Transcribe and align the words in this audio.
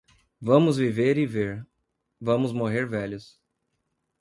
Vamos 0.41 0.77
viver 0.79 1.15
e 1.19 1.27
ver, 1.27 1.63
vamos 2.19 2.51
morrer 2.51 2.87
velhos. 2.89 3.39